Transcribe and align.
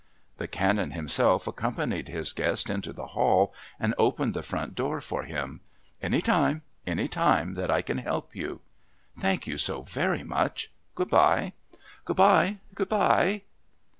The 0.37 0.47
Canon 0.47 0.93
himself 0.93 1.45
accompanied 1.45 2.07
his 2.07 2.33
guest 2.33 2.71
into 2.71 2.91
the 2.91 3.05
hall 3.13 3.53
and 3.79 3.93
opened 3.99 4.33
the 4.33 4.41
front 4.41 4.73
door 4.73 4.99
for 4.99 5.25
him. 5.25 5.61
"Any 6.01 6.23
time 6.23 6.63
any 6.87 7.07
time 7.07 7.53
that 7.53 7.69
I 7.69 7.83
can 7.83 7.99
help 7.99 8.35
you." 8.35 8.61
"Thank 9.19 9.45
you 9.45 9.57
so 9.59 9.83
very 9.83 10.23
much. 10.23 10.71
Good 10.95 11.11
bye." 11.11 11.53
"Good 12.03 12.17
bye. 12.17 12.57
Good 12.73 12.89
bye." 12.89 13.43